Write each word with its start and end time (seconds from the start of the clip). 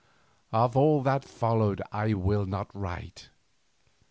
Of 0.51 0.75
all 0.75 1.03
that 1.03 1.23
followed 1.23 1.83
I 1.91 2.15
will 2.15 2.47
not 2.47 2.71
write. 2.75 3.29